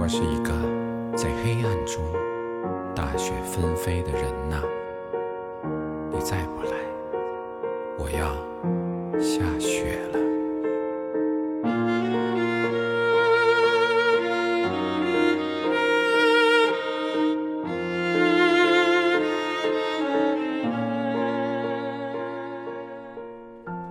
[0.00, 0.52] 我是一个
[1.16, 2.00] 在黑暗中
[2.94, 4.62] 大雪纷飞的人呐，
[6.12, 6.70] 你再不来，
[7.98, 8.32] 我要
[9.20, 10.18] 下雪了。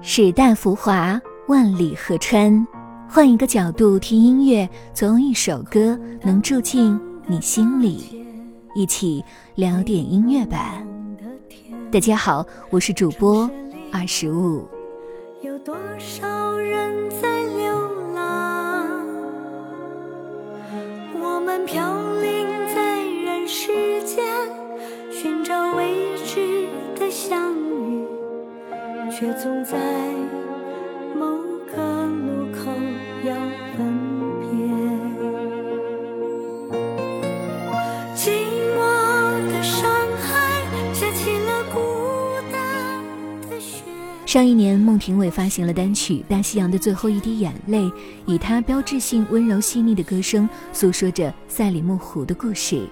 [0.00, 2.66] 时代浮华，万里河川。
[3.08, 8.26] 换一个角度听音乐，总有一首歌能住进你心里。
[8.74, 9.24] 一起
[9.54, 10.82] 聊点音乐吧。
[11.90, 13.48] 大家好，我是主播
[13.90, 14.66] 二十五。
[15.40, 18.86] 有多少人在流浪？
[21.14, 24.24] 我们飘零在人世间，
[25.10, 25.94] 寻找未
[26.24, 26.66] 知
[26.98, 28.04] 的相遇，
[29.10, 29.78] 却总在
[44.36, 47.84] 上一年，孟庭苇发行了单曲《大西洋的最后一滴眼泪》，
[48.26, 52.86] 以她标志性温柔细腻的歌声，诉说着赛里木湖的故事。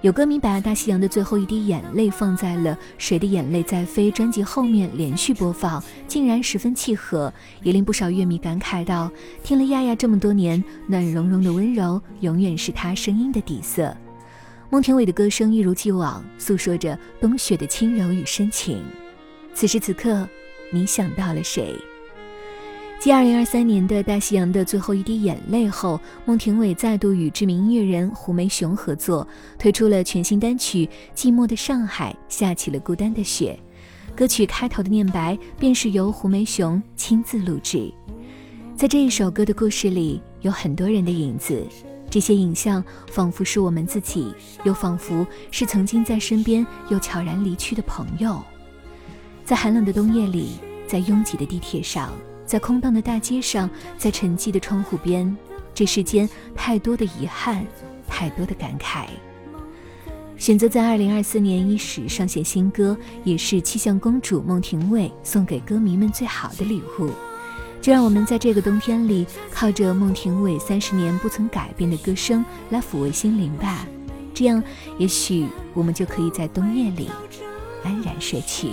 [0.00, 7.30] 有歌迷把《大西洋的最后一滴眼泪》放在了《谁的眼泪在飞》专辑后面连续播放，竟然十分契合，
[7.62, 9.12] 也令不少乐迷感慨道
[9.44, 13.94] ：“听了亚亚这么多年，暖融融的温柔永远是她声音的底色。”
[14.72, 18.82] 孟庭苇的歌声一如既往，诉说着冬雪的轻柔与深情。
[19.52, 20.26] 此时此刻，
[20.72, 21.74] 你想到了谁？
[22.98, 29.26] 继2023年的大西洋的最后一滴眼泪后，孟庭苇再度与知名音乐人胡梅雄合作，
[29.58, 33.58] 推出了全新单曲《寂寞的上海下起了孤单的雪》。
[34.16, 37.92] 歌曲开头的念白便是由胡梅雄亲自录制。
[38.76, 41.66] 在这一首歌的故事里，有很多人的影子，
[42.08, 44.32] 这些影像仿佛是我们自己，
[44.64, 48.40] 又仿佛是曾经在身边又悄然离去的朋友。
[49.44, 50.50] 在寒冷的冬夜里，
[50.92, 52.12] 在拥挤的地铁上，
[52.44, 55.34] 在空荡的大街上，在沉寂的窗户边，
[55.72, 57.66] 这世间太多的遗憾，
[58.06, 59.06] 太多的感慨。
[60.36, 62.94] 选择在二零二四年伊始上线新歌，
[63.24, 67.08] 也是气象公主孟庭苇送给歌迷们最好的礼物。
[67.80, 73.86] 就让我们在这个冬天里，靠着孟庭苇三十年不曾改变的歌声来抚慰心灵吧。
[74.34, 74.62] 这样，
[74.98, 77.08] 也许我们就可以在冬夜里
[77.82, 78.72] 安然睡去。